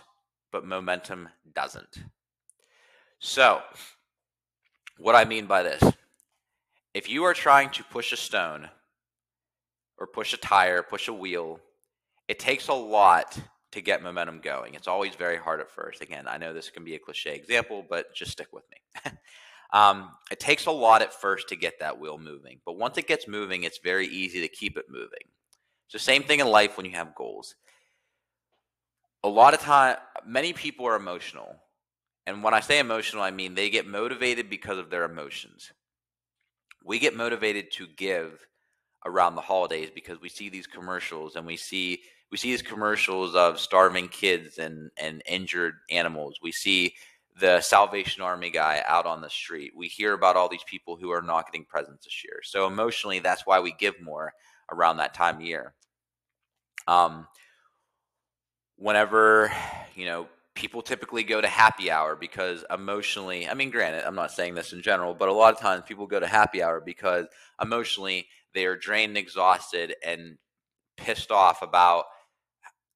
[0.50, 1.98] but momentum doesn't.
[3.18, 3.62] So,
[4.98, 5.82] what I mean by this,
[6.94, 8.68] if you are trying to push a stone
[9.98, 11.60] or push a tire, push a wheel,
[12.28, 13.38] it takes a lot
[13.72, 14.74] to get momentum going.
[14.74, 16.02] It's always very hard at first.
[16.02, 19.12] Again, I know this can be a cliche example, but just stick with me.
[19.72, 23.08] um, it takes a lot at first to get that wheel moving, but once it
[23.08, 25.28] gets moving, it's very easy to keep it moving.
[25.92, 27.54] The same thing in life when you have goals.
[29.24, 31.56] A lot of time, many people are emotional.
[32.26, 35.72] And when I say emotional, I mean they get motivated because of their emotions.
[36.84, 38.46] We get motivated to give
[39.04, 43.34] around the holidays because we see these commercials and we see we see these commercials
[43.34, 46.38] of starving kids and and injured animals.
[46.42, 46.94] We see
[47.38, 49.72] the Salvation Army guy out on the street.
[49.76, 52.40] We hear about all these people who are not getting presents this year.
[52.42, 54.32] So emotionally, that's why we give more
[54.70, 55.74] around that time of year.
[56.86, 57.26] Um,
[58.76, 59.52] whenever,
[59.94, 64.32] you know, people typically go to happy hour because emotionally, I mean, granted, I'm not
[64.32, 67.26] saying this in general, but a lot of times people go to happy hour because
[67.60, 70.36] emotionally they are drained exhausted and
[70.96, 72.04] pissed off about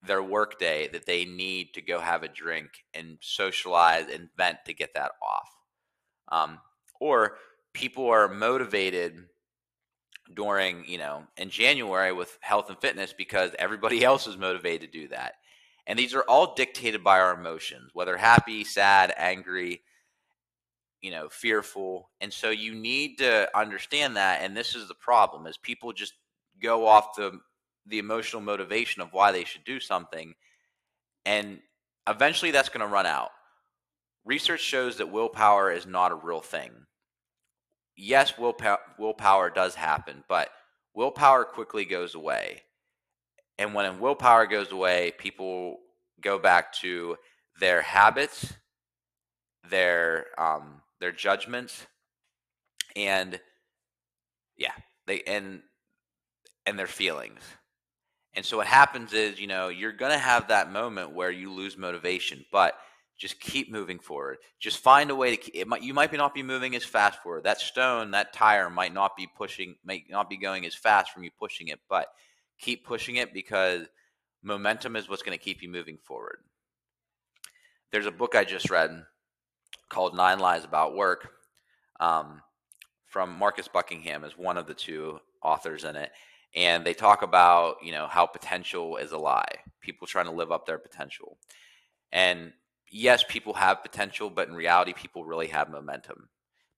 [0.06, 4.74] their workday that they need to go have a drink and socialize and vent to
[4.74, 5.48] get that off.
[6.28, 6.58] Um,
[7.00, 7.38] or
[7.72, 9.24] people are motivated
[10.34, 15.00] during, you know, in January with health and fitness because everybody else is motivated to
[15.00, 15.34] do that.
[15.86, 19.82] And these are all dictated by our emotions, whether happy, sad, angry,
[21.00, 22.10] you know, fearful.
[22.20, 24.42] And so you need to understand that.
[24.42, 26.14] And this is the problem is people just
[26.60, 27.38] go off the
[27.88, 30.34] the emotional motivation of why they should do something.
[31.24, 31.60] And
[32.08, 33.30] eventually that's going to run out.
[34.24, 36.72] Research shows that willpower is not a real thing.
[37.96, 40.50] Yes, willpower, willpower does happen, but
[40.94, 42.62] willpower quickly goes away.
[43.58, 45.78] And when willpower goes away, people
[46.20, 47.16] go back to
[47.58, 48.52] their habits,
[49.70, 51.86] their um, their judgments,
[52.94, 53.40] and
[54.58, 54.72] yeah,
[55.06, 55.62] they and
[56.66, 57.40] and their feelings.
[58.34, 61.50] And so what happens is, you know, you're going to have that moment where you
[61.50, 62.74] lose motivation, but
[63.16, 64.38] just keep moving forward.
[64.58, 65.36] Just find a way to.
[65.36, 67.44] Keep, it might, you might not be moving as fast forward.
[67.44, 71.24] That stone, that tire might not be pushing, might not be going as fast from
[71.24, 72.08] you pushing it, but
[72.58, 73.86] keep pushing it because
[74.42, 76.38] momentum is what's going to keep you moving forward.
[77.90, 79.04] There's a book I just read
[79.88, 81.30] called Nine Lies About Work
[82.00, 82.42] um,
[83.06, 86.10] from Marcus Buckingham is one of the two authors in it.
[86.54, 89.56] And they talk about, you know, how potential is a lie.
[89.80, 91.38] People trying to live up their potential.
[92.12, 92.52] And
[92.90, 96.28] yes, people have potential, but in reality, people really have momentum.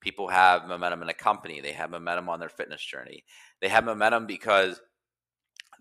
[0.01, 1.61] People have momentum in a company.
[1.61, 3.25] They have momentum on their fitness journey.
[3.61, 4.81] They have momentum because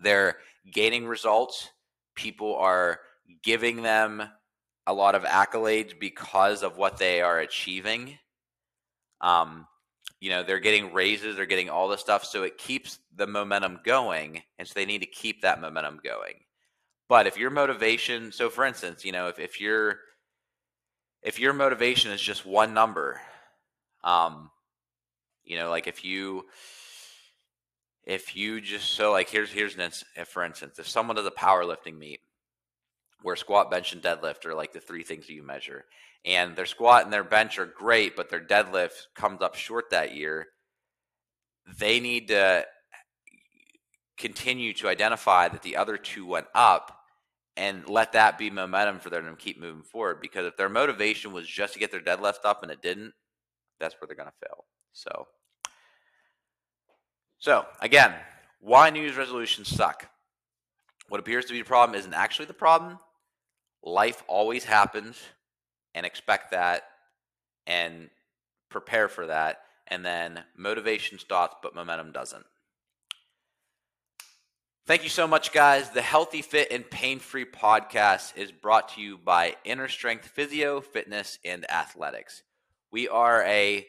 [0.00, 0.38] they're
[0.72, 1.68] gaining results.
[2.14, 3.00] People are
[3.42, 4.22] giving them
[4.86, 8.18] a lot of accolades because of what they are achieving.
[9.20, 9.66] Um,
[10.20, 12.24] you know, they're getting raises, they're getting all this stuff.
[12.24, 14.42] So it keeps the momentum going.
[14.58, 16.40] And so they need to keep that momentum going.
[17.08, 20.00] But if your motivation, so for instance, you know, if, if your
[21.22, 23.20] if your motivation is just one number,
[24.04, 24.50] um,
[25.44, 26.44] you know, like if you
[28.08, 29.82] if you just so like here's here's an
[30.16, 32.20] if for instance if someone does a powerlifting meet
[33.22, 35.84] where squat bench and deadlift are like the three things that you measure
[36.24, 40.14] and their squat and their bench are great but their deadlift comes up short that
[40.14, 40.46] year
[41.78, 42.64] they need to
[44.16, 46.97] continue to identify that the other two went up
[47.58, 51.32] and let that be momentum for them to keep moving forward because if their motivation
[51.32, 53.12] was just to get their deadlift up and it didn't
[53.78, 55.26] that's where they're going to fail so
[57.40, 58.14] so, again,
[58.60, 60.08] why New Year's resolutions suck?
[61.08, 62.98] What appears to be the problem isn't actually the problem.
[63.84, 65.22] Life always happens,
[65.94, 66.82] and expect that
[67.66, 68.10] and
[68.70, 69.60] prepare for that.
[69.86, 72.44] And then motivation stops, but momentum doesn't.
[74.88, 75.90] Thank you so much, guys.
[75.90, 80.80] The Healthy Fit and Pain Free podcast is brought to you by Inner Strength Physio,
[80.80, 82.42] Fitness, and Athletics.
[82.90, 83.86] We are a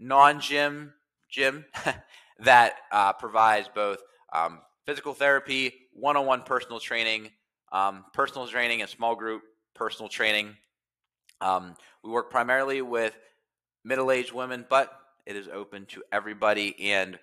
[0.00, 0.94] non gym
[1.30, 1.64] gym
[2.40, 3.98] that uh, provides both
[4.32, 7.30] um, physical therapy, one on one personal training,
[7.70, 9.42] um, personal training, and small group
[9.76, 10.56] personal training.
[11.40, 13.16] Um, we work primarily with
[13.84, 14.92] middle aged women, but
[15.24, 16.90] it is open to everybody.
[16.90, 17.16] And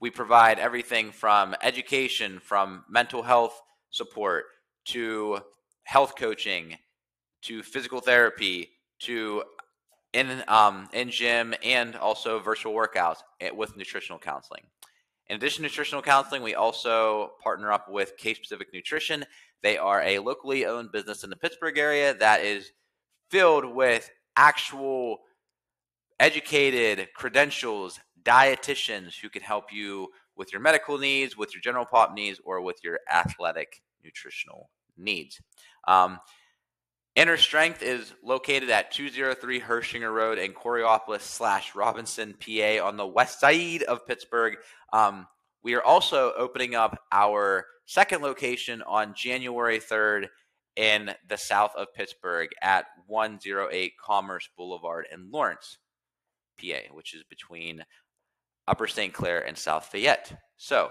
[0.00, 4.44] we provide everything from education, from mental health support
[4.86, 5.40] to
[5.84, 6.76] health coaching
[7.42, 8.70] to physical therapy
[9.00, 9.42] to
[10.12, 14.62] in um, in gym and also virtual workouts eh, with nutritional counseling.
[15.28, 19.24] In addition to nutritional counseling, we also partner up with Case Specific Nutrition.
[19.62, 22.70] They are a locally owned business in the Pittsburgh area that is
[23.30, 25.18] filled with actual
[26.20, 32.12] educated credentials dietitians who can help you with your medical needs, with your general pop
[32.12, 35.40] needs, or with your athletic nutritional needs.
[35.86, 36.18] Um,
[37.14, 43.06] Inner Strength is located at 203 Hershinger Road in Coraopolis slash Robinson, PA, on the
[43.06, 44.56] west side of Pittsburgh.
[44.92, 45.26] Um,
[45.62, 50.28] we are also opening up our second location on January 3rd
[50.76, 55.78] in the south of Pittsburgh at 108 Commerce Boulevard in Lawrence,
[56.60, 57.82] PA, which is between
[58.68, 59.12] Upper St.
[59.12, 60.40] Clair and South Fayette.
[60.56, 60.90] So,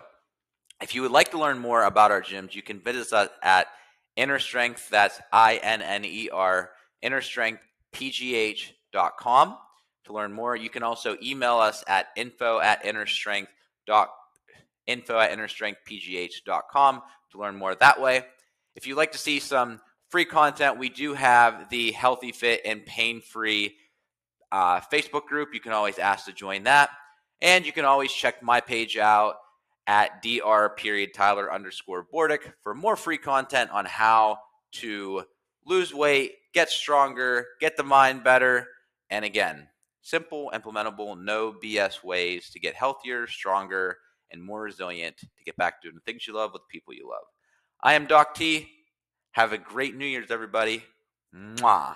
[0.81, 3.67] if you would like to learn more about our gyms, you can visit us at
[4.15, 6.71] Inner Strength, that's I N N E R,
[7.03, 9.57] innerstrengthpgh.com
[10.05, 10.55] to learn more.
[10.55, 13.47] You can also email us at info at innerstrength
[13.85, 14.09] dot
[14.87, 17.01] info at innerstrengthpgh.com
[17.31, 18.25] to learn more that way.
[18.75, 22.85] If you'd like to see some free content, we do have the Healthy Fit and
[22.85, 23.75] Pain Free
[24.51, 25.53] uh, Facebook group.
[25.53, 26.89] You can always ask to join that.
[27.41, 29.35] And you can always check my page out
[29.87, 34.39] at dr period Tyler underscore Bordick for more free content on how
[34.73, 35.23] to
[35.65, 38.67] lose weight, get stronger, get the mind better.
[39.09, 39.67] And again,
[40.01, 43.97] simple, implementable, no BS ways to get healthier, stronger,
[44.31, 47.07] and more resilient to get back to doing the things you love with people you
[47.09, 47.25] love.
[47.83, 48.69] I am Doc T.
[49.31, 50.83] Have a great New Year's, everybody.
[51.35, 51.95] Mwah.